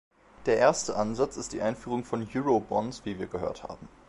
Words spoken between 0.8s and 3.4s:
Ansatz ist die Einführung von Eurobonds, wie wir